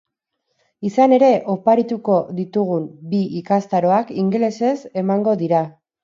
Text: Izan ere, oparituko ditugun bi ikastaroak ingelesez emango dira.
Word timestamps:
Izan 0.87 1.11
ere, 1.17 1.27
oparituko 1.55 2.15
ditugun 2.39 2.87
bi 3.11 3.19
ikastaroak 3.41 4.09
ingelesez 4.23 4.73
emango 5.03 5.37
dira. 5.43 5.61